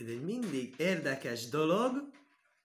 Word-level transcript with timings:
ez 0.00 0.06
egy 0.06 0.24
mindig 0.24 0.74
érdekes 0.76 1.48
dolog, 1.48 2.10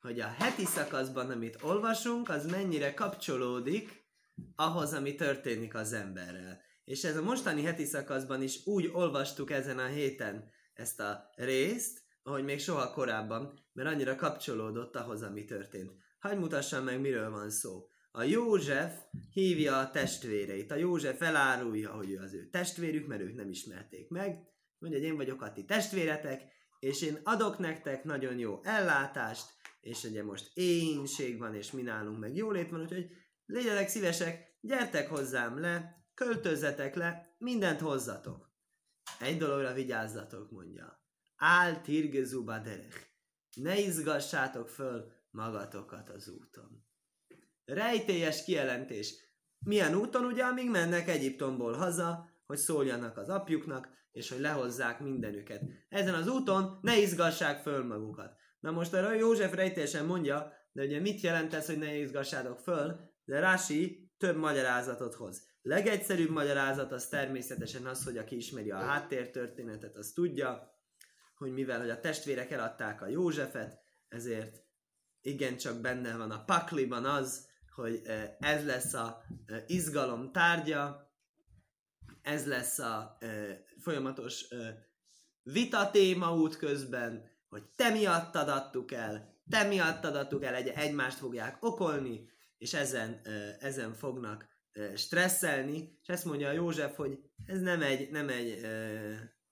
hogy 0.01 0.19
a 0.19 0.27
heti 0.27 0.65
szakaszban, 0.65 1.29
amit 1.29 1.57
olvasunk, 1.61 2.29
az 2.29 2.45
mennyire 2.45 2.93
kapcsolódik 2.93 4.03
ahhoz, 4.55 4.93
ami 4.93 5.15
történik 5.15 5.75
az 5.75 5.93
emberrel. 5.93 6.61
És 6.85 7.03
ez 7.03 7.17
a 7.17 7.21
mostani 7.21 7.63
heti 7.63 7.85
szakaszban 7.85 8.41
is 8.41 8.65
úgy 8.65 8.89
olvastuk 8.93 9.51
ezen 9.51 9.79
a 9.79 9.85
héten 9.85 10.51
ezt 10.73 10.99
a 10.99 11.29
részt, 11.35 12.03
ahogy 12.23 12.43
még 12.43 12.59
soha 12.59 12.91
korábban, 12.91 13.59
mert 13.73 13.89
annyira 13.89 14.15
kapcsolódott 14.15 14.95
ahhoz, 14.95 15.21
ami 15.21 15.45
történt. 15.45 15.91
Hagy 16.19 16.37
mutassam 16.37 16.83
meg, 16.83 17.01
miről 17.01 17.29
van 17.29 17.49
szó. 17.49 17.87
A 18.11 18.23
József 18.23 18.93
hívja 19.31 19.77
a 19.77 19.91
testvéreit. 19.91 20.71
A 20.71 20.75
József 20.75 21.21
elárulja, 21.21 21.91
hogy 21.91 22.11
ő 22.11 22.17
az 22.17 22.33
ő 22.33 22.49
testvérük, 22.49 23.07
mert 23.07 23.21
ők 23.21 23.35
nem 23.35 23.49
ismerték 23.49 24.09
meg. 24.09 24.39
Mondja, 24.77 24.99
hogy 24.99 25.09
én 25.09 25.15
vagyok 25.15 25.41
a 25.41 25.53
ti 25.53 25.65
testvéretek, 25.65 26.53
és 26.79 27.01
én 27.01 27.19
adok 27.23 27.57
nektek 27.57 28.03
nagyon 28.03 28.37
jó 28.37 28.59
ellátást, 28.63 29.53
és 29.81 30.03
ugye 30.03 30.23
most 30.23 30.51
éhínség 30.53 31.37
van, 31.39 31.55
és 31.55 31.71
mi 31.71 31.81
nálunk 31.81 32.19
meg 32.19 32.35
jólét 32.35 32.69
van, 32.69 32.81
úgyhogy 32.81 33.09
legyenek 33.45 33.87
szívesek, 33.87 34.57
gyertek 34.61 35.09
hozzám 35.09 35.59
le, 35.59 36.05
költözzetek 36.13 36.95
le, 36.95 37.35
mindent 37.37 37.79
hozzatok. 37.79 38.53
Egy 39.19 39.37
dologra 39.37 39.73
vigyázzatok, 39.73 40.51
mondja. 40.51 41.03
Áll 41.35 41.81
tirgezuba 41.81 42.59
derech. 42.59 43.07
Ne 43.55 43.79
izgassátok 43.79 44.69
föl 44.69 45.11
magatokat 45.29 46.09
az 46.09 46.29
úton. 46.29 46.85
Rejtélyes 47.65 48.43
kijelentés. 48.43 49.13
Milyen 49.59 49.95
úton 49.95 50.25
ugye, 50.25 50.43
amíg 50.43 50.69
mennek 50.69 51.07
Egyiptomból 51.07 51.73
haza, 51.73 52.29
hogy 52.45 52.57
szóljanak 52.57 53.17
az 53.17 53.29
apjuknak, 53.29 53.89
és 54.15 54.29
hogy 54.29 54.39
lehozzák 54.39 54.99
mindenüket. 54.99 55.61
Ezen 55.89 56.13
az 56.13 56.27
úton 56.27 56.79
ne 56.81 56.97
izgassák 56.97 57.61
föl 57.61 57.83
magukat. 57.83 58.35
Na 58.59 58.71
most 58.71 58.93
a 58.93 59.13
József 59.13 59.53
rejtélyesen 59.53 60.05
mondja, 60.05 60.53
de 60.71 60.83
ugye 60.83 60.99
mit 60.99 61.21
jelent 61.21 61.53
ez, 61.53 61.65
hogy 61.65 61.77
ne 61.77 61.95
izgassátok 61.95 62.59
föl, 62.59 62.99
de 63.25 63.39
Rási 63.39 64.11
több 64.17 64.37
magyarázatot 64.37 65.13
hoz. 65.13 65.47
Legegyszerűbb 65.61 66.29
magyarázat 66.29 66.91
az 66.91 67.07
természetesen 67.07 67.85
az, 67.85 68.03
hogy 68.03 68.17
aki 68.17 68.35
ismeri 68.35 68.71
a 68.71 68.77
háttértörténetet, 68.77 69.95
az 69.95 70.11
tudja, 70.11 70.79
hogy 71.37 71.51
mivel 71.51 71.79
hogy 71.79 71.89
a 71.89 71.99
testvérek 71.99 72.51
eladták 72.51 73.01
a 73.01 73.07
Józsefet, 73.07 73.79
ezért 74.07 74.63
igencsak 75.21 75.81
benne 75.81 76.17
van 76.17 76.31
a 76.31 76.43
pakliban 76.43 77.05
az, 77.05 77.47
hogy 77.71 78.01
ez 78.39 78.65
lesz 78.65 78.93
a 78.93 79.23
izgalom 79.67 80.31
tárgya, 80.31 81.04
ez 82.25 82.45
lesz 82.45 82.79
a 82.79 83.17
folyamatos 83.79 84.45
vita 85.43 85.91
téma 85.91 86.35
út 86.35 86.57
közben, 86.57 87.31
hogy 87.49 87.63
te 87.75 87.89
miattad 87.89 88.49
adtuk 88.49 88.91
el, 88.91 89.33
te 89.49 89.63
miattad 89.63 90.15
adtuk 90.15 90.43
el, 90.43 90.55
egy, 90.55 90.67
egymást 90.67 91.17
fogják 91.17 91.63
okolni, 91.63 92.29
és 92.57 92.73
ezen, 92.73 93.21
ezen 93.59 93.93
fognak 93.93 94.47
stresszelni, 94.95 95.99
és 96.01 96.07
ezt 96.07 96.25
mondja 96.25 96.49
a 96.49 96.51
József, 96.51 96.95
hogy 96.95 97.19
ez 97.45 97.61
nem 97.61 97.81
egy, 97.81 98.11
nem 98.11 98.29
egy, 98.29 98.61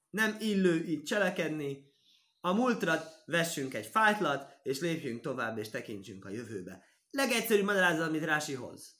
nem 0.09 0.37
illő 0.39 0.83
így 0.83 1.03
cselekedni, 1.03 1.91
a 2.39 2.53
múltra 2.53 3.03
vessünk 3.25 3.73
egy 3.73 3.85
fájtlat, 3.85 4.59
és 4.63 4.79
lépjünk 4.79 5.21
tovább, 5.21 5.57
és 5.57 5.69
tekintsünk 5.69 6.25
a 6.25 6.29
jövőbe. 6.29 6.83
Legegyszerűbb 7.09 7.65
magyarázat, 7.65 8.07
amit 8.07 8.23
Rási 8.23 8.53
hoz. 8.53 8.95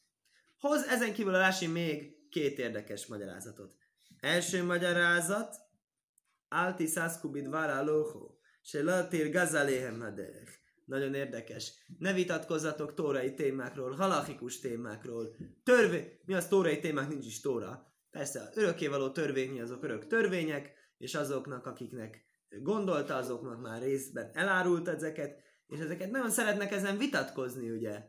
Hoz 0.58 0.84
ezen 0.84 1.14
kívül 1.14 1.34
a 1.34 1.38
Rási 1.38 1.68
még 1.68 2.23
két 2.34 2.60
érdekes 2.60 3.06
magyarázatot. 3.06 3.76
Első 4.20 4.64
magyarázat, 4.64 5.56
Alti 6.48 6.86
szászkubid 6.86 7.50
várá 7.50 7.82
lóhó, 7.82 8.40
se 8.62 8.84
laltér 8.84 9.32
gazaléhem 9.32 10.00
haderech. 10.00 10.52
Nagyon 10.86 11.14
érdekes. 11.14 11.74
Ne 11.98 12.14
vitatkozzatok 12.14 12.94
tórai 12.94 13.34
témákról, 13.34 13.92
halachikus 13.92 14.60
témákról. 14.60 15.36
Törvé... 15.64 16.20
Mi 16.26 16.34
az 16.34 16.48
tórai 16.48 16.80
témák? 16.80 17.08
Nincs 17.08 17.26
is 17.26 17.40
tóra. 17.40 17.94
Persze, 18.12 18.50
örökkévaló 18.54 19.10
törvény, 19.10 19.62
azok 19.62 19.84
örök 19.84 20.08
törvények, 20.08 20.74
és 20.98 21.16
azoknak, 21.16 21.66
akiknek 21.66 22.26
gondolta, 22.50 23.16
azoknak 23.16 23.62
már 23.62 23.82
részben 23.82 24.32
elárult 24.34 24.88
ezeket, 24.88 25.40
és 25.68 25.80
ezeket 25.80 26.12
nagyon 26.12 26.30
szeretnek 26.30 26.72
ezen 26.72 26.98
vitatkozni, 26.98 27.70
ugye. 27.70 28.04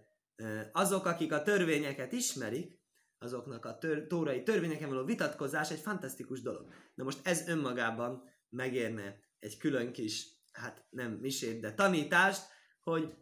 Azok, 0.73 1.06
akik 1.06 1.33
a 1.33 1.43
törvényeket 1.43 2.12
ismerik, 2.12 2.83
azoknak 3.25 3.65
a 3.65 3.79
tör, 3.79 4.07
tórai 4.07 4.43
törvényeken 4.43 4.89
való 4.89 5.05
vitatkozás 5.05 5.71
egy 5.71 5.79
fantasztikus 5.79 6.41
dolog. 6.41 6.73
Na 6.95 7.05
most 7.05 7.27
ez 7.27 7.49
önmagában 7.49 8.23
megérne 8.49 9.19
egy 9.39 9.57
külön 9.57 9.93
kis, 9.93 10.27
hát 10.53 10.87
nem 10.91 11.12
misét, 11.12 11.61
de 11.61 11.75
tanítást, 11.75 12.43
hogy 12.83 13.15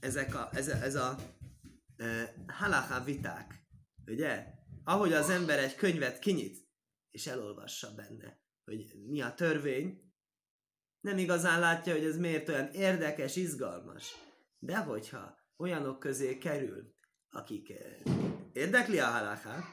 ezek 0.00 0.34
a, 0.34 0.48
ez, 0.52 0.68
ez 0.68 0.94
a 0.94 1.16
e, 1.96 2.34
halaká 2.46 3.04
viták, 3.04 3.66
ugye? 4.06 4.46
Ahogy 4.84 5.12
az 5.12 5.30
ember 5.30 5.58
egy 5.58 5.74
könyvet 5.74 6.18
kinyit, 6.18 6.68
és 7.10 7.26
elolvassa 7.26 7.94
benne, 7.94 8.40
hogy 8.64 8.92
mi 9.06 9.20
a 9.20 9.34
törvény, 9.34 10.04
nem 11.00 11.18
igazán 11.18 11.60
látja, 11.60 11.92
hogy 11.92 12.04
ez 12.04 12.16
miért 12.16 12.48
olyan 12.48 12.68
érdekes, 12.72 13.36
izgalmas. 13.36 14.14
De 14.58 14.76
hogyha 14.76 15.38
olyanok 15.56 15.98
közé 15.98 16.38
kerül, 16.38 16.94
akik 17.28 17.70
eh, 17.70 18.13
érdekli 18.56 18.98
a 18.98 19.06
halakát, 19.06 19.64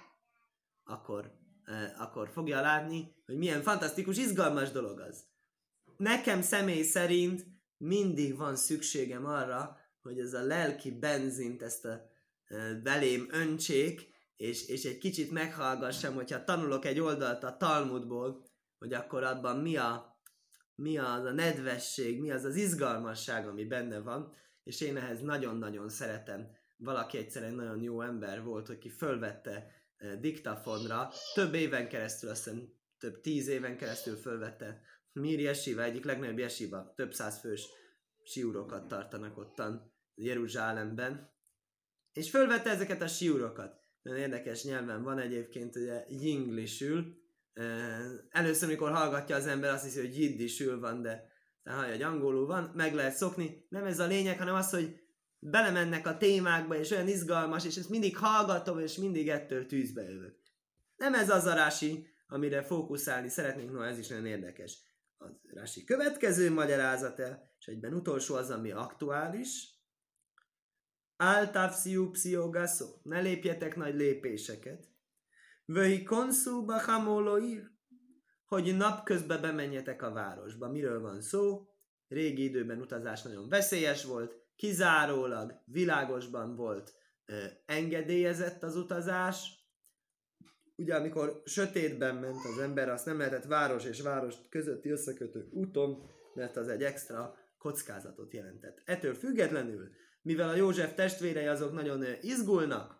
akkor, 0.84 1.32
eh, 1.64 2.02
akkor 2.02 2.30
fogja 2.30 2.62
látni, 2.62 3.16
hogy 3.26 3.38
milyen 3.38 3.62
fantasztikus, 3.62 4.18
izgalmas 4.18 4.72
dolog 4.72 5.00
az. 5.00 5.24
Nekem 5.98 6.42
személy 6.42 6.84
szerint 6.84 7.46
mindig 7.78 8.38
van 8.38 8.56
szükségem 8.56 9.26
arra, 9.26 9.78
hogy 10.02 10.20
ez 10.20 10.34
a 10.34 10.44
lelki 10.44 10.92
benzint, 10.92 11.62
ezt 11.62 11.86
a 11.86 12.10
eh, 12.46 12.76
belém 12.84 13.28
öntsék, 13.32 14.10
és, 14.36 14.68
és 14.68 14.86
egy 14.86 14.98
kicsit 14.98 15.32
meghallgassam, 15.32 16.14
hogyha 16.14 16.44
tanulok 16.44 16.86
egy 16.86 17.00
oldalt 17.00 17.44
a 17.44 17.58
Talmudból, 17.58 18.46
hogy 18.78 18.94
akkor 18.94 19.24
abban 19.24 19.58
mi 19.58 19.78
a 19.78 20.12
mi 20.76 20.98
az 20.98 21.26
a 21.26 21.32
nedvesség, 21.32 22.20
mi 22.20 22.32
az 22.32 22.44
az 22.44 22.56
izgalmasság, 22.56 23.48
ami 23.48 23.66
benne 23.66 24.00
van, 24.00 24.34
és 24.64 24.82
én 24.82 24.98
ehhez 24.98 25.22
nagyon-nagyon 25.22 25.90
szeretem. 25.90 26.48
Valaki 26.84 27.18
egyszer 27.18 27.44
egy 27.44 27.56
nagyon 27.56 27.82
jó 27.82 28.02
ember 28.02 28.44
volt, 28.44 28.70
aki 28.70 28.90
fölvette 28.90 29.72
eh, 29.96 30.16
diktafonra, 30.20 31.10
több 31.34 31.54
éven 31.54 31.88
keresztül, 31.88 32.30
azt 32.30 32.44
hiszem 32.44 32.74
több 32.98 33.22
tíz 33.22 33.48
éven 33.48 33.78
keresztül 33.78 34.16
fölvette 34.16 34.82
Mir 35.12 35.40
Yeshiva, 35.40 35.84
egyik 35.84 36.06
legnagyobb 36.06 36.38
Yeshiva, 36.38 36.94
több 36.96 37.14
száz 37.14 37.40
fős 37.40 37.68
siúrokat 38.24 38.88
tartanak 38.88 39.38
ottan 39.38 39.94
Jeruzsálemben, 40.16 41.32
és 42.12 42.30
fölvette 42.30 42.70
ezeket 42.70 43.02
a 43.02 43.08
siúrokat. 43.08 43.80
Nagyon 44.02 44.20
érdekes 44.20 44.64
nyelven 44.64 45.04
van 45.04 45.20
egyébként, 45.20 45.76
ugye 45.76 46.06
jinglisül, 46.08 47.20
először, 48.30 48.70
mikor 48.70 48.92
hallgatja 48.92 49.36
az 49.36 49.48
ember, 49.48 49.74
azt 49.74 49.84
hiszi, 49.84 50.00
hogy 50.00 50.18
jiddisül 50.18 50.80
van, 50.80 51.02
de 51.02 51.30
hallja, 51.64 51.92
hogy 51.92 52.02
angolul 52.02 52.46
van, 52.46 52.72
meg 52.76 52.94
lehet 52.94 53.16
szokni. 53.16 53.66
Nem 53.70 53.86
ez 53.86 54.00
a 54.00 54.08
lényeg, 54.08 54.38
hanem 54.38 54.56
az, 54.56 54.70
hogy 54.70 55.00
belemennek 55.44 56.08
a 56.08 56.18
témákba, 56.18 56.78
és 56.78 56.92
olyan 56.92 57.08
izgalmas, 57.08 57.66
és 57.66 57.78
ezt 57.78 57.90
mindig 57.90 58.18
hallgatom, 58.18 58.80
és 58.80 58.96
mindig 58.96 59.30
ettől 59.30 59.66
tűzbe 59.66 60.02
jövök. 60.02 60.40
Nem 60.98 61.14
ez 61.14 61.30
az 61.30 61.46
a 61.46 61.54
rási, 61.54 62.08
amire 62.28 62.64
fókuszálni 62.64 63.30
szeretnénk, 63.30 63.72
no 63.72 63.82
ez 63.82 63.98
is 63.98 64.08
nagyon 64.08 64.26
érdekes. 64.26 64.78
A 65.18 65.26
rási 65.54 65.84
következő 65.84 66.52
magyarázata, 66.52 67.54
és 67.60 67.68
egyben 67.68 67.94
utolsó 67.94 68.36
az, 68.36 68.50
ami 68.50 68.72
aktuális. 68.72 69.80
Altavsziu 71.18 72.10
psziogaszó. 72.12 72.86
Ne 73.04 73.20
lépjetek 73.20 73.76
nagy 73.76 73.96
lépéseket. 73.96 74.88
Vöhi 75.66 76.04
konszúba 76.04 76.80
hamolóír, 76.80 77.70
hogy 78.46 78.78
napközben 78.78 79.42
bemenjetek 79.42 80.02
a 80.02 80.12
városba. 80.12 80.70
Miről 80.70 81.02
van 81.02 81.22
szó? 81.22 81.68
Régi 82.08 82.44
időben 82.44 82.82
utazás 82.82 83.22
nagyon 83.22 83.50
veszélyes 83.50 84.04
volt, 84.04 84.41
kizárólag 84.62 85.62
világosban 85.66 86.56
volt 86.56 86.94
ö, 87.26 87.46
engedélyezett 87.66 88.64
az 88.64 88.76
utazás. 88.76 89.52
Ugye 90.76 90.96
amikor 90.96 91.42
sötétben 91.46 92.16
ment 92.16 92.46
az 92.46 92.60
ember, 92.60 92.90
azt 92.90 93.06
nem 93.06 93.18
lehetett 93.18 93.44
város 93.44 93.86
és 93.86 94.02
város 94.02 94.36
közötti 94.50 94.90
összekötő 94.90 95.50
úton, 95.52 96.10
mert 96.34 96.58
az 96.58 96.68
egy 96.68 96.84
extra 96.84 97.36
kockázatot 97.58 98.34
jelentett. 98.34 98.82
Ettől 98.86 99.14
függetlenül, 99.14 99.90
mivel 100.22 100.50
a 100.50 100.56
József 100.56 100.94
testvérei 100.94 101.46
azok 101.46 101.74
nagyon 101.74 102.04
izgulnak, 102.22 103.00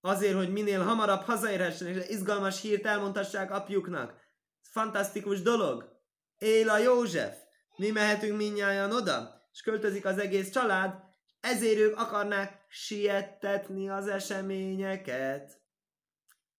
Azért, 0.00 0.36
hogy 0.36 0.52
minél 0.52 0.82
hamarabb 0.82 1.22
hazaérhessen, 1.22 1.86
és 1.86 2.08
izgalmas 2.08 2.60
hírt 2.60 2.86
elmondhassák 2.86 3.50
apjuknak. 3.50 4.14
Fantasztikus 4.60 5.42
dolog. 5.42 6.00
Él 6.38 6.68
a 6.68 6.78
József. 6.78 7.36
Mi 7.76 7.90
mehetünk 7.90 8.36
minnyáján 8.36 8.92
oda, 8.92 9.43
és 9.54 9.60
költözik 9.60 10.04
az 10.04 10.18
egész 10.18 10.50
család, 10.50 11.02
ezért 11.40 11.78
ők 11.78 11.98
akarnák 11.98 12.64
siettetni 12.68 13.88
az 13.88 14.08
eseményeket. 14.08 15.62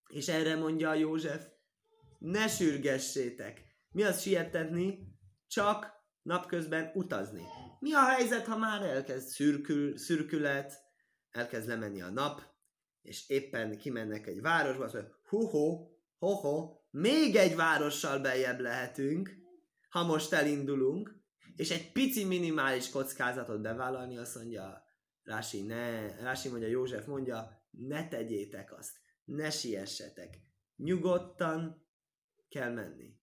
És 0.07 0.27
erre 0.27 0.55
mondja 0.55 0.89
a 0.89 0.93
József, 0.93 1.45
ne 2.19 2.47
sürgessétek. 2.47 3.63
Mi 3.91 4.03
az 4.03 4.21
siettetni? 4.21 5.13
csak 5.47 5.93
napközben 6.21 6.91
utazni. 6.93 7.43
Mi 7.79 7.93
a 7.93 8.03
helyzet, 8.05 8.45
ha 8.45 8.57
már 8.57 8.81
elkezd 8.81 9.27
szürkül, 9.27 9.97
szürkület, 9.97 10.83
elkezd 11.31 11.67
lemenni 11.67 12.01
a 12.01 12.09
nap, 12.09 12.41
és 13.01 13.29
éppen 13.29 13.77
kimennek 13.77 14.27
egy 14.27 14.41
városba, 14.41 14.83
azt 14.83 14.93
mondja, 14.93 15.19
ho-ho, 16.17 16.73
még 16.91 17.35
egy 17.35 17.55
várossal 17.55 18.19
beljebb 18.19 18.59
lehetünk, 18.59 19.35
ha 19.89 20.03
most 20.03 20.33
elindulunk, 20.33 21.24
és 21.55 21.69
egy 21.69 21.91
pici 21.91 22.23
minimális 22.23 22.89
kockázatot 22.89 23.61
bevállalni, 23.61 24.17
azt 24.17 24.35
mondja 24.35 24.83
Rási, 25.23 25.61
ne, 25.61 26.15
Rási 26.15 26.49
mondja, 26.49 26.67
József 26.67 27.05
mondja, 27.05 27.61
ne 27.71 28.07
tegyétek 28.07 28.77
azt, 28.77 28.97
ne 29.23 29.49
siessetek, 29.49 30.39
nyugodtan 30.75 31.87
kell 32.49 32.71
menni. 32.71 33.19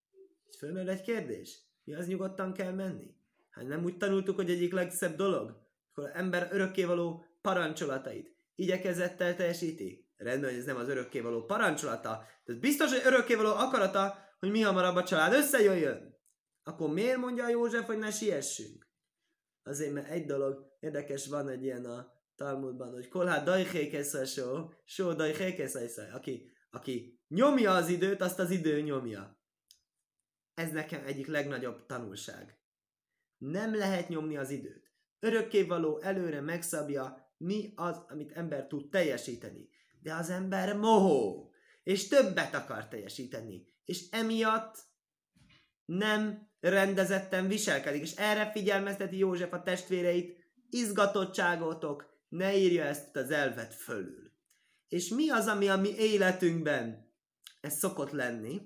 És 0.48 0.56
fölmerül 0.58 0.90
egy 0.90 1.02
kérdés, 1.02 1.58
mi 1.84 1.94
az 1.94 2.06
nyugodtan 2.06 2.52
kell 2.52 2.72
menni? 2.72 3.16
Hát 3.50 3.66
nem 3.66 3.84
úgy 3.84 3.96
tanultuk, 3.96 4.36
hogy 4.36 4.50
egyik 4.50 4.72
legszebb 4.72 5.16
dolog, 5.16 5.66
akkor 5.90 6.10
ember 6.14 6.48
örökkévaló 6.50 7.24
parancsolatait 7.40 8.36
igyekezettel 8.54 9.36
teljesíti. 9.36 10.10
Rendben, 10.16 10.50
hogy 10.50 10.58
ez 10.58 10.64
nem 10.64 10.76
az 10.76 10.88
örökkévaló 10.88 11.44
parancsolata, 11.44 12.24
de 12.44 12.54
biztos, 12.54 12.90
hogy 12.90 13.02
örökkévaló 13.04 13.50
akarata, 13.50 14.18
hogy 14.38 14.50
mi 14.50 14.60
hamarabb 14.60 14.96
a 14.96 15.04
család 15.04 15.32
összejöjjön. 15.32 16.11
Akkor 16.62 16.92
miért 16.92 17.16
mondja 17.16 17.44
a 17.44 17.48
József, 17.48 17.86
hogy 17.86 17.98
ne 17.98 18.10
siessünk? 18.10 18.90
Azért, 19.62 19.92
mert 19.92 20.08
egy 20.08 20.26
dolog, 20.26 20.76
érdekes 20.80 21.26
van 21.26 21.48
egy 21.48 21.62
ilyen 21.62 21.84
a 21.84 22.12
Talmudban, 22.34 22.92
hogy 22.92 23.08
kolhá 23.08 23.42
dajhékesz 23.42 24.32
só, 24.32 24.70
só 24.84 25.12
dajhékesz 25.12 25.96
aki, 26.12 26.50
aki 26.70 27.20
nyomja 27.28 27.74
az 27.74 27.88
időt, 27.88 28.20
azt 28.20 28.38
az 28.38 28.50
idő 28.50 28.80
nyomja. 28.80 29.40
Ez 30.54 30.70
nekem 30.70 31.06
egyik 31.06 31.26
legnagyobb 31.26 31.86
tanulság. 31.86 32.58
Nem 33.38 33.74
lehet 33.74 34.08
nyomni 34.08 34.36
az 34.36 34.50
időt. 34.50 34.92
Örökkévaló 35.18 35.98
előre 35.98 36.40
megszabja, 36.40 37.34
mi 37.36 37.72
az, 37.74 38.04
amit 38.08 38.32
ember 38.32 38.66
tud 38.66 38.90
teljesíteni. 38.90 39.68
De 40.00 40.14
az 40.14 40.30
ember 40.30 40.76
mohó, 40.76 41.52
és 41.82 42.08
többet 42.08 42.54
akar 42.54 42.88
teljesíteni. 42.88 43.66
És 43.84 44.08
emiatt 44.10 44.78
nem 45.84 46.51
rendezetten 46.70 47.48
viselkedik. 47.48 48.02
És 48.02 48.14
erre 48.14 48.50
figyelmezteti 48.50 49.18
József 49.18 49.52
a 49.52 49.62
testvéreit, 49.62 50.36
izgatottságotok, 50.70 52.10
ne 52.28 52.56
írja 52.56 52.84
ezt 52.84 53.16
az 53.16 53.30
elvet 53.30 53.74
fölül. 53.74 54.32
És 54.88 55.08
mi 55.08 55.30
az, 55.30 55.46
ami 55.46 55.68
a 55.68 55.76
mi 55.76 55.94
életünkben 55.98 57.12
ez 57.60 57.78
szokott 57.78 58.10
lenni, 58.10 58.60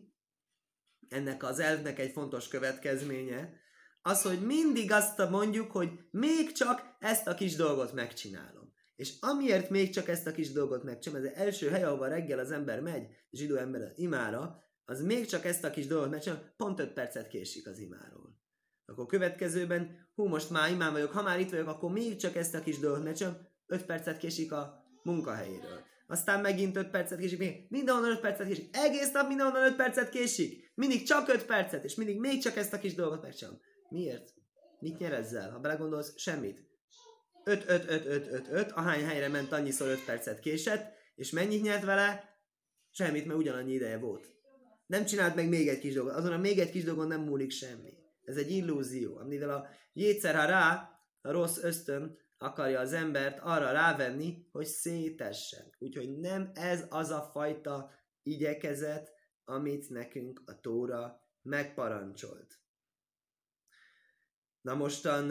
ennek 1.08 1.43
az 1.43 1.58
elvnek 1.58 1.98
egy 1.98 2.12
fontos 2.12 2.48
következménye, 2.48 3.60
az, 4.02 4.22
hogy 4.22 4.40
mindig 4.40 4.93
azt 4.93 5.31
mondjuk, 5.31 5.70
hogy 5.70 5.90
még 6.10 6.52
csak 6.52 6.96
ezt 6.98 7.26
a 7.26 7.34
kis 7.34 7.56
dolgot 7.56 7.93
megcsinálom. 7.93 8.72
És 8.96 9.14
amiért 9.20 9.70
még 9.70 9.90
csak 9.90 10.08
ezt 10.08 10.26
a 10.26 10.32
kis 10.32 10.52
dolgot 10.52 10.82
megcsinálom, 10.84 11.26
ez 11.26 11.32
az 11.32 11.38
első 11.38 11.69
hely, 11.69 11.82
ahova 11.82 12.06
reggel 12.06 12.38
az 12.38 12.50
ember 12.50 12.81
megy, 12.81 13.06
zsidó 13.31 13.56
ember 13.56 13.93
imára, 13.96 14.66
az 14.87 15.03
még 15.03 15.27
csak 15.27 15.44
ezt 15.44 15.65
a 15.65 15.71
kis 15.71 15.87
dolgot 15.87 16.11
megcsinál, 16.11 16.55
pont 16.56 16.81
5 16.81 16.93
percet 16.93 17.29
késik 17.29 17.67
az 17.67 17.79
imáról. 17.79 18.38
Akkor 18.85 19.06
következőben, 19.06 20.09
hú, 20.15 20.27
most 20.27 20.50
már 20.50 20.71
imám 20.71 20.93
vagyok, 20.93 21.12
ha 21.12 21.23
már 21.23 21.41
itt 21.41 21.50
vagyok, 21.50 21.69
akkor 21.69 21.93
még 21.93 22.17
csak 22.17 22.37
ezt 22.37 22.55
a 22.55 22.61
kis 22.61 22.79
dolgot 22.79 23.05
megcsinálom, 23.05 23.38
5 23.67 23.85
percet 23.85 24.19
késik 24.19 24.53
a 24.53 24.85
munkahelyéről. 25.03 25.85
Aztán 26.06 26.41
megint 26.41 26.77
5 26.77 26.91
percet 26.91 27.19
késik, 27.19 27.38
még 27.38 27.67
mindenhonnan 27.69 28.11
5 28.11 28.21
percet 28.21 28.47
késik. 28.47 28.77
Egész 28.77 29.12
nap 29.12 29.29
mindenhonnan 29.29 29.67
5 29.67 29.77
percet 29.77 30.09
késik. 30.09 30.73
Mindig 30.75 31.03
csak 31.03 31.29
5 31.29 31.44
percet, 31.44 31.85
és 31.85 31.94
mindig 31.94 32.19
még 32.19 32.43
csak 32.43 32.56
ezt 32.56 32.73
a 32.73 32.79
kis 32.79 32.94
dolgot 32.94 33.23
megcsinálom. 33.23 33.61
Miért? 33.89 34.35
Mit 34.79 34.99
nyer 34.99 35.12
ezzel? 35.12 35.50
Ha 35.50 35.59
belegondolsz, 35.59 36.12
semmit. 36.17 36.65
5, 37.44 37.65
5, 37.69 37.91
5, 37.91 38.06
5, 38.06 38.27
5, 38.27 38.49
5, 38.50 38.73
ahány 38.73 39.05
helyre 39.05 39.29
ment, 39.29 39.53
annyiszor 39.53 39.89
5 39.89 40.05
percet 40.05 40.41
késett, 40.41 40.94
és 41.15 41.31
mennyit 41.31 41.62
nyert 41.62 41.85
vele? 41.85 42.39
Semmit, 42.91 43.27
mert 43.27 43.39
ugyanannyi 43.39 43.73
ideje 43.73 43.99
volt. 43.99 44.36
Nem 44.87 45.05
csinált 45.05 45.35
meg 45.35 45.49
még 45.49 45.69
egy 45.69 45.79
kis 45.79 45.94
dolgot. 45.94 46.15
Azon 46.15 46.33
a 46.33 46.37
még 46.37 46.59
egy 46.59 46.71
kis 46.71 46.85
dolgon 46.85 47.06
nem 47.06 47.21
múlik 47.21 47.50
semmi. 47.50 47.93
Ez 48.23 48.37
egy 48.37 48.50
illúzió, 48.50 49.17
amivel 49.17 49.50
a 49.50 49.69
jétszer, 49.93 50.35
ha 50.35 50.44
rá, 50.44 50.91
a 51.21 51.31
rossz 51.31 51.62
ösztön 51.62 52.19
akarja 52.38 52.81
az 52.81 52.93
embert 52.93 53.38
arra 53.43 53.73
rávenni, 53.73 54.49
hogy 54.53 54.67
szétessen. 54.67 55.75
Úgyhogy 55.79 56.19
nem 56.19 56.50
ez 56.55 56.87
az 56.88 57.11
a 57.11 57.31
fajta 57.33 57.91
igyekezet, 58.23 59.12
amit 59.44 59.88
nekünk 59.88 60.43
a 60.47 60.61
Tóra 60.61 61.21
megparancsolt. 61.43 62.61
Na 64.61 64.75
mostan 64.75 65.31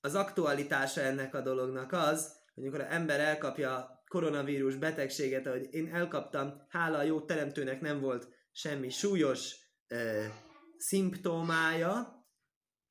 az 0.00 0.14
aktualitása 0.14 1.00
ennek 1.00 1.34
a 1.34 1.40
dolognak 1.40 1.92
az, 1.92 2.38
hogy 2.54 2.62
amikor 2.62 2.80
az 2.80 2.92
ember 2.92 3.20
elkapja 3.20 3.99
koronavírus 4.10 4.76
betegséget, 4.76 5.46
ahogy 5.46 5.68
én 5.70 5.94
elkaptam, 5.94 6.66
hála 6.68 6.98
a 6.98 7.02
jó 7.02 7.20
teremtőnek 7.20 7.80
nem 7.80 8.00
volt 8.00 8.28
semmi 8.52 8.88
súlyos 8.88 9.56
ö, 9.88 10.24
szimptomája, 10.76 12.24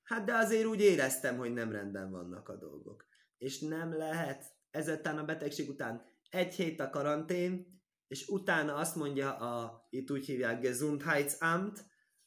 hát 0.03 0.25
de 0.25 0.33
azért 0.33 0.65
úgy 0.65 0.81
éreztem, 0.81 1.37
hogy 1.37 1.53
nem 1.53 1.71
rendben 1.71 2.11
vannak 2.11 2.49
a 2.49 2.57
dolgok. 2.57 3.07
És 3.37 3.59
nem 3.59 3.97
lehet 3.97 4.45
ezután 4.71 5.17
a 5.17 5.25
betegség 5.25 5.69
után 5.69 6.05
egy 6.29 6.53
hét 6.53 6.79
a 6.79 6.89
karantén, 6.89 7.81
és 8.07 8.27
utána 8.27 8.75
azt 8.75 8.95
mondja 8.95 9.37
a, 9.37 9.85
itt 9.89 10.11
úgy 10.11 10.25
hívják 10.25 10.61
Gesundheitsamt, 10.61 11.85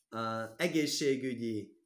a 0.09 0.55
egészségügyi 0.57 1.77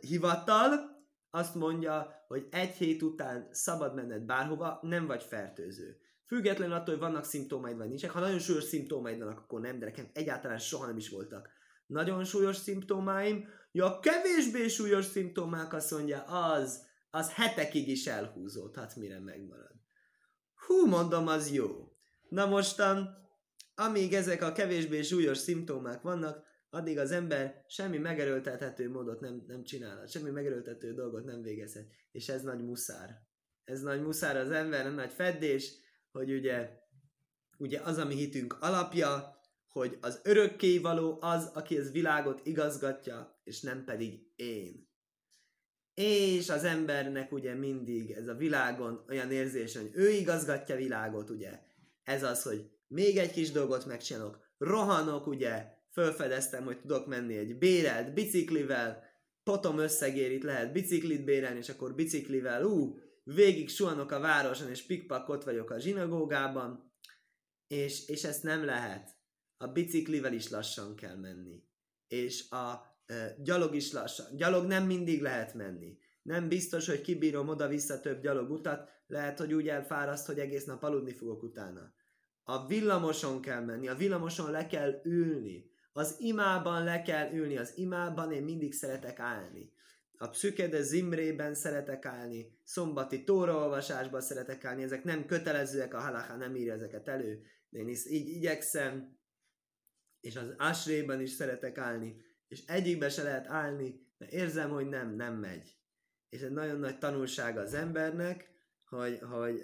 hivatal 0.00 0.90
azt 1.30 1.54
mondja, 1.54 2.24
hogy 2.26 2.46
egy 2.50 2.74
hét 2.74 3.02
után 3.02 3.48
szabad 3.50 3.94
menned 3.94 4.22
bárhova, 4.22 4.78
nem 4.82 5.06
vagy 5.06 5.22
fertőző. 5.22 6.00
Függetlenül 6.32 6.74
attól, 6.74 6.94
hogy 6.94 7.02
vannak 7.02 7.24
szimptomaid 7.24 7.76
vagy 7.76 7.88
nincsenek. 7.88 8.14
Ha 8.14 8.20
nagyon 8.20 8.38
súlyos 8.38 8.64
szimptomaid 8.64 9.18
vannak, 9.18 9.38
akkor 9.38 9.60
nem, 9.60 9.78
de 9.78 9.84
nekem 9.84 10.10
egyáltalán 10.12 10.58
soha 10.58 10.86
nem 10.86 10.96
is 10.96 11.08
voltak. 11.08 11.48
Nagyon 11.86 12.24
súlyos 12.24 12.56
szimptomáim, 12.56 13.48
ja, 13.72 13.98
kevésbé 14.00 14.68
súlyos 14.68 15.04
szimptomák 15.04 15.72
azt 15.72 15.90
mondja, 15.90 16.22
az, 16.22 16.86
az 17.10 17.32
hetekig 17.32 17.88
is 17.88 18.06
elhúzódhat, 18.06 18.96
mire 18.96 19.20
megmarad. 19.20 19.74
Hú, 20.66 20.86
mondom, 20.86 21.26
az 21.26 21.52
jó. 21.52 21.92
Na 22.28 22.46
mostan, 22.46 23.08
amíg 23.74 24.12
ezek 24.12 24.42
a 24.42 24.52
kevésbé 24.52 25.02
súlyos 25.02 25.38
szimptomák 25.38 26.02
vannak, 26.02 26.44
addig 26.70 26.98
az 26.98 27.10
ember 27.10 27.64
semmi 27.68 27.98
megerőltethető 27.98 28.90
módot 28.90 29.20
nem, 29.20 29.44
nem 29.46 29.64
csinálhat, 29.64 30.10
semmi 30.10 30.30
megerőltető 30.30 30.94
dolgot 30.94 31.24
nem 31.24 31.42
végezhet. 31.42 31.86
És 32.12 32.28
ez 32.28 32.42
nagy 32.42 32.64
muszár. 32.64 33.10
Ez 33.64 33.80
nagy 33.80 34.02
muszár 34.02 34.36
az 34.36 34.50
ember, 34.50 34.94
nagy 34.94 35.12
feddés, 35.12 35.80
hogy 36.12 36.32
ugye, 36.32 36.70
ugye 37.58 37.80
az, 37.80 37.98
ami 37.98 38.14
hitünk 38.14 38.56
alapja, 38.60 39.40
hogy 39.68 39.98
az 40.00 40.20
örökkévaló 40.24 41.18
az, 41.20 41.50
aki 41.54 41.78
az 41.78 41.92
világot 41.92 42.40
igazgatja, 42.46 43.40
és 43.44 43.60
nem 43.60 43.84
pedig 43.84 44.32
én. 44.36 44.90
És 45.94 46.48
az 46.48 46.64
embernek 46.64 47.32
ugye 47.32 47.54
mindig 47.54 48.10
ez 48.10 48.28
a 48.28 48.34
világon 48.34 49.04
olyan 49.08 49.30
érzés, 49.30 49.76
hogy 49.76 49.90
ő 49.94 50.10
igazgatja 50.10 50.76
világot, 50.76 51.30
ugye. 51.30 51.60
Ez 52.02 52.22
az, 52.22 52.42
hogy 52.42 52.70
még 52.86 53.16
egy 53.16 53.30
kis 53.30 53.50
dolgot 53.50 53.86
megcsinálok, 53.86 54.38
rohanok, 54.58 55.26
ugye, 55.26 55.80
Fölfedeztem, 55.92 56.64
hogy 56.64 56.80
tudok 56.80 57.06
menni 57.06 57.36
egy 57.36 57.58
bérelt 57.58 58.14
biciklivel, 58.14 59.02
potom 59.42 59.78
összegérit 59.78 60.42
lehet 60.42 60.72
biciklit 60.72 61.24
bérelni, 61.24 61.58
és 61.58 61.68
akkor 61.68 61.94
biciklivel, 61.94 62.64
ú, 62.64 62.98
végig 63.24 63.68
suhanok 63.68 64.10
a 64.10 64.20
városon, 64.20 64.68
és 64.68 64.86
pikpak 64.86 65.28
ott 65.28 65.44
vagyok 65.44 65.70
a 65.70 65.78
zsinagógában, 65.78 66.92
és, 67.66 68.08
és 68.08 68.24
ezt 68.24 68.42
nem 68.42 68.64
lehet. 68.64 69.16
A 69.56 69.66
biciklivel 69.66 70.32
is 70.32 70.48
lassan 70.48 70.96
kell 70.96 71.16
menni. 71.16 71.64
És 72.08 72.50
a 72.50 72.96
e, 73.06 73.34
gyalog 73.38 73.74
is 73.74 73.92
lassan. 73.92 74.36
Gyalog 74.36 74.66
nem 74.66 74.86
mindig 74.86 75.22
lehet 75.22 75.54
menni. 75.54 75.98
Nem 76.22 76.48
biztos, 76.48 76.86
hogy 76.86 77.00
kibírom 77.00 77.48
oda-vissza 77.48 78.00
több 78.00 78.22
gyalogutat, 78.22 78.90
lehet, 79.06 79.38
hogy 79.38 79.52
úgy 79.52 79.68
elfáraszt, 79.68 80.26
hogy 80.26 80.38
egész 80.38 80.64
nap 80.64 80.82
aludni 80.82 81.12
fogok 81.12 81.42
utána. 81.42 81.92
A 82.42 82.66
villamoson 82.66 83.40
kell 83.40 83.64
menni, 83.64 83.88
a 83.88 83.94
villamoson 83.94 84.50
le 84.50 84.66
kell 84.66 85.00
ülni. 85.04 85.70
Az 85.92 86.16
imában 86.18 86.84
le 86.84 87.02
kell 87.02 87.32
ülni, 87.32 87.56
az 87.56 87.72
imában 87.76 88.32
én 88.32 88.42
mindig 88.42 88.72
szeretek 88.72 89.18
állni. 89.18 89.71
A 90.22 90.28
pszükede 90.28 90.82
zimrében 90.82 91.54
szeretek 91.54 92.04
állni, 92.04 92.58
szombati 92.64 93.24
tóraolvasásban 93.24 94.20
szeretek 94.20 94.64
állni, 94.64 94.82
ezek 94.82 95.04
nem 95.04 95.26
kötelezőek, 95.26 95.94
a 95.94 96.00
halaká 96.00 96.36
nem 96.36 96.56
írja 96.56 96.72
ezeket 96.72 97.08
elő, 97.08 97.42
de 97.68 97.78
én 97.78 97.88
is 97.88 98.06
így 98.06 98.28
igyekszem, 98.28 99.18
és 100.20 100.36
az 100.36 100.54
ásrében 100.56 101.20
is 101.20 101.30
szeretek 101.30 101.78
állni, 101.78 102.16
és 102.48 102.64
egyikbe 102.66 103.08
se 103.08 103.22
lehet 103.22 103.46
állni, 103.46 104.06
mert 104.18 104.32
érzem, 104.32 104.70
hogy 104.70 104.88
nem, 104.88 105.14
nem 105.14 105.34
megy. 105.34 105.76
És 106.28 106.40
ez 106.40 106.50
nagyon 106.50 106.78
nagy 106.78 106.98
tanulság 106.98 107.58
az 107.58 107.74
embernek, 107.74 108.50
hogy, 108.84 109.18
hogy 109.18 109.62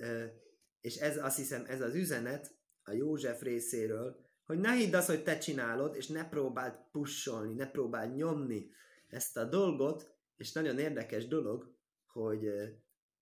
és 0.80 0.96
ez 0.96 1.24
azt 1.24 1.36
hiszem, 1.36 1.64
ez 1.68 1.80
az 1.80 1.94
üzenet 1.94 2.54
a 2.82 2.92
József 2.92 3.42
részéről, 3.42 4.26
hogy 4.44 4.58
ne 4.58 4.72
hidd 4.72 4.94
azt, 4.94 5.08
hogy 5.08 5.22
te 5.22 5.38
csinálod, 5.38 5.96
és 5.96 6.06
ne 6.06 6.28
próbáld 6.28 6.78
pusolni, 6.92 7.54
ne 7.54 7.70
próbáld 7.70 8.14
nyomni, 8.14 8.70
ezt 9.08 9.36
a 9.36 9.44
dolgot, 9.44 10.16
és 10.38 10.52
nagyon 10.52 10.78
érdekes 10.78 11.26
dolog, 11.26 11.74
hogy 12.06 12.48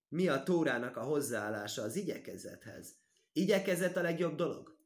mi 0.08 0.28
a 0.28 0.42
Tórának 0.42 0.96
a 0.96 1.02
hozzáállása 1.02 1.82
az 1.82 1.96
igyekezethez. 1.96 2.94
Igyekezet 3.32 3.96
a 3.96 4.02
legjobb 4.02 4.35
dolog. 4.35 4.76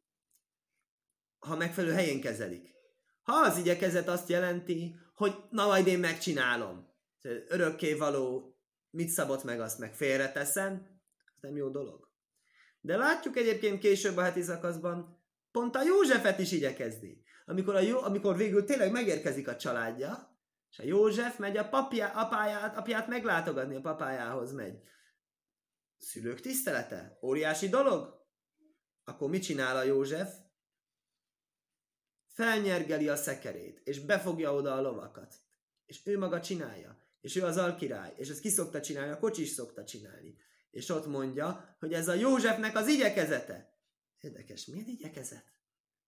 Ha 1.38 1.56
megfelelő 1.56 1.92
helyén 1.92 2.20
kezelik. 2.20 2.75
Ha 3.22 3.32
az 3.32 3.58
igyekezet 3.58 4.08
azt 4.08 4.28
jelenti, 4.28 4.96
hogy 5.14 5.34
na 5.50 5.66
majd 5.66 5.87
én 5.87 5.99
megcsinálom. 5.99 6.88
Örökké 7.49 7.94
való, 7.94 8.56
mit 8.90 9.08
szabott 9.08 9.44
meg, 9.44 9.60
azt 9.60 9.78
meg 9.78 9.94
félreteszem, 9.94 11.00
az 11.34 11.40
nem 11.40 11.56
jó 11.56 11.68
dolog. 11.68 12.08
De 12.80 12.96
látjuk 12.96 13.37
egyébként 13.37 13.78
később 13.78 14.16
a 14.16 14.22
heti 14.22 14.42
szakaszban, 14.42 15.22
pont 15.50 15.76
a 15.76 15.82
Józsefet 15.82 16.38
is 16.38 16.52
igyekezni. 16.52 17.22
Amikor, 17.44 17.75
a 17.75 17.80
jó, 17.80 17.99
amikor 17.99 18.37
végül 18.37 18.64
tényleg 18.64 18.92
megérkezik 18.92 19.49
a 19.49 19.56
családja, 19.56 20.38
és 20.70 20.78
a 20.78 20.84
József 20.84 21.38
megy 21.38 21.56
a 21.56 21.68
papja, 21.68 22.08
apáját, 22.08 22.76
apját 22.76 23.08
meglátogatni, 23.08 23.74
a 23.74 23.80
papájához 23.80 24.52
megy. 24.52 24.82
Szülők 25.96 26.40
tisztelete? 26.40 27.18
Óriási 27.22 27.68
dolog? 27.68 28.26
Akkor 29.04 29.30
mit 29.30 29.42
csinál 29.42 29.76
a 29.76 29.82
József? 29.82 30.34
Felnyergeli 32.26 33.08
a 33.08 33.16
szekerét, 33.16 33.80
és 33.84 33.98
befogja 33.98 34.54
oda 34.54 34.74
a 34.74 34.80
lovakat. 34.80 35.34
És 35.86 36.00
ő 36.04 36.18
maga 36.18 36.40
csinálja. 36.40 36.98
És 37.20 37.36
ő 37.36 37.42
az 37.42 37.56
alkirály. 37.56 38.14
És 38.16 38.28
ezt 38.28 38.40
ki 38.40 38.48
szokta 38.48 38.80
csinálni, 38.80 39.12
a 39.12 39.18
kocsi 39.18 39.42
is 39.42 39.50
szokta 39.50 39.84
csinálni. 39.84 40.36
És 40.70 40.88
ott 40.88 41.06
mondja, 41.06 41.76
hogy 41.78 41.92
ez 41.92 42.08
a 42.08 42.14
Józsefnek 42.14 42.76
az 42.76 42.88
igyekezete. 42.88 43.74
Érdekes, 44.20 44.66
milyen 44.66 44.88
igyekezet? 44.88 45.52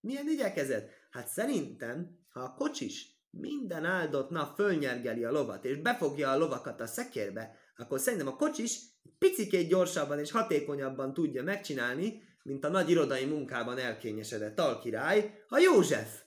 Milyen 0.00 0.28
igyekezet? 0.28 0.90
Hát 1.10 1.28
szerintem, 1.28 2.26
ha 2.28 2.40
a 2.40 2.54
kocsis 2.54 3.11
minden 3.40 3.84
áldott 3.84 4.30
nap 4.30 4.54
fölnyergeli 4.54 5.24
a 5.24 5.30
lovat, 5.30 5.64
és 5.64 5.76
befogja 5.76 6.30
a 6.30 6.38
lovakat 6.38 6.80
a 6.80 6.86
szekérbe, 6.86 7.56
akkor 7.76 8.00
szerintem 8.00 8.28
a 8.28 8.36
kocsis 8.36 8.78
picikét 9.18 9.68
gyorsabban 9.68 10.18
és 10.18 10.30
hatékonyabban 10.30 11.14
tudja 11.14 11.42
megcsinálni, 11.42 12.22
mint 12.42 12.64
a 12.64 12.68
nagy 12.68 12.90
irodai 12.90 13.24
munkában 13.24 13.78
elkényesedett 13.78 14.58
alkirály, 14.58 15.44
a 15.48 15.58
József. 15.58 16.22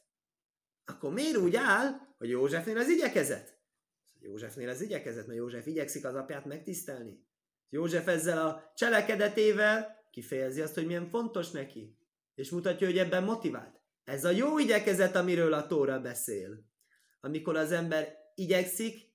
Akkor 0.86 1.14
miért 1.14 1.38
úgy 1.38 1.56
áll, 1.56 1.92
hogy 2.18 2.30
Józsefnél 2.30 2.78
az 2.78 2.90
igyekezet? 2.90 3.58
Józsefnél 4.20 4.70
az 4.70 4.82
igyekezet, 4.82 5.28
mert 5.28 5.40
József 5.40 5.68
igyekszik 5.68 6.06
az 6.06 6.16
apját 6.16 6.46
megtisztelni. 6.46 7.24
József 7.70 8.08
ezzel 8.08 8.48
a 8.48 8.72
cselekedetével 8.76 10.04
kifejezi 10.12 10.62
azt, 10.62 10.74
hogy 10.74 10.86
milyen 10.86 11.10
fontos 11.10 11.52
neki, 11.52 11.98
és 12.36 12.50
mutatja, 12.50 12.88
hogy 12.88 12.98
ebben 12.98 13.24
motivált. 13.24 13.82
Ez 14.04 14.26
a 14.26 14.30
jó 14.30 14.60
igyekezet, 14.60 15.16
amiről 15.16 15.54
a 15.54 15.68
Tóra 15.68 16.00
beszél. 16.00 16.74
Amikor 17.26 17.56
az 17.56 17.72
ember 17.72 18.18
igyekszik 18.36 19.14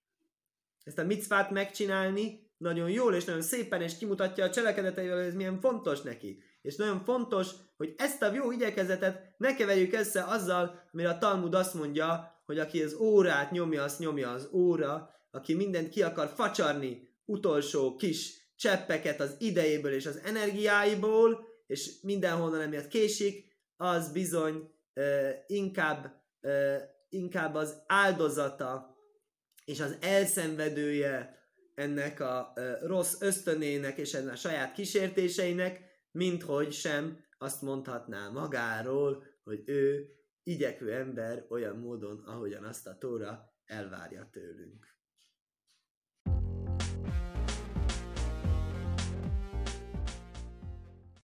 ezt 0.85 0.99
a 0.99 1.05
micvát 1.05 1.51
megcsinálni, 1.51 2.49
nagyon 2.57 2.91
jól 2.91 3.15
és 3.15 3.25
nagyon 3.25 3.43
szépen, 3.43 3.83
és 3.83 3.99
kimutatja 3.99 4.45
a 4.45 4.51
cselekedeteivel, 4.51 5.17
hogy 5.17 5.27
ez 5.27 5.35
milyen 5.35 5.61
fontos 5.61 6.01
neki. 6.01 6.43
És 6.63 6.77
nagyon 6.77 7.05
fontos, 7.05 7.51
hogy 7.77 7.95
ezt 7.97 8.23
a 8.23 8.33
jó 8.33 8.53
igyekezetet 8.53 9.35
ne 9.39 9.55
keverjük 9.55 9.93
össze 9.93 10.25
azzal, 10.25 10.89
mire 10.91 11.09
a 11.09 11.19
Talmud 11.19 11.55
azt 11.55 11.75
mondja, 11.75 12.41
hogy 12.47 12.59
aki 12.59 12.83
az 12.83 12.95
órát 12.95 13.51
nyomja, 13.51 13.83
azt 13.83 13.99
nyomja 13.99 14.31
az 14.31 14.49
óra, 14.53 15.15
aki 15.31 15.55
mindent 15.55 15.89
ki 15.89 16.03
akar 16.03 16.29
facsarni, 16.29 17.09
utolsó 17.25 17.97
kis 17.97 18.53
cseppeket 18.57 19.21
az 19.21 19.37
idejéből 19.39 19.93
és 19.93 20.07
az 20.07 20.21
energiáiból, 20.25 21.49
és 21.67 22.01
mindenhonnan 22.03 22.61
emiatt 22.61 22.89
késik, 22.89 23.47
az 23.77 24.13
bizony 24.13 24.71
uh, 24.95 25.31
inkább, 25.47 26.23
uh, 26.43 26.77
inkább 27.11 27.55
az 27.55 27.83
áldozata 27.87 28.97
és 29.65 29.81
az 29.81 29.97
elszenvedője 30.01 31.39
ennek 31.75 32.21
a 32.21 32.53
rossz 32.81 33.21
ösztönének 33.21 33.99
és 33.99 34.15
ennek 34.15 34.33
a 34.33 34.37
saját 34.37 34.73
kísértéseinek, 34.73 35.81
mint 36.11 36.43
hogy 36.43 36.73
sem 36.73 37.25
azt 37.39 37.63
mondhatná 37.63 38.29
magáról, 38.29 39.25
hogy 39.43 39.63
ő 39.67 40.09
igyekvő 40.43 40.93
ember 40.93 41.47
olyan 41.49 41.77
módon, 41.77 42.19
ahogyan 42.27 42.65
azt 42.65 42.87
a 42.87 42.99
Tóra 42.99 43.55
elvárja 43.65 44.29
tőlünk. 44.33 44.87